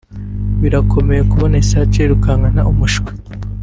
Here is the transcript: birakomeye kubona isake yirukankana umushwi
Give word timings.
birakomeye 0.61 1.21
kubona 1.31 1.55
isake 1.63 1.97
yirukankana 2.01 2.61
umushwi 2.71 3.11